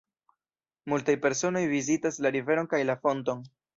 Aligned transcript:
Multaj 0.93 1.15
personoj 1.27 1.63
vizitas 1.73 2.17
la 2.27 2.33
riveron 2.37 2.71
kaj 2.73 2.81
la 2.93 2.97
fonton. 3.05 3.45